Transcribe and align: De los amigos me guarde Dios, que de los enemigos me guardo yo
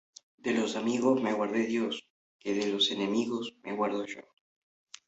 De 0.39 0.51
los 0.55 0.77
amigos 0.77 1.21
me 1.21 1.31
guarde 1.31 1.59
Dios, 1.67 2.07
que 2.39 2.55
de 2.55 2.71
los 2.71 2.89
enemigos 2.89 3.53
me 3.61 3.75
guardo 3.75 4.03
yo 4.07 4.21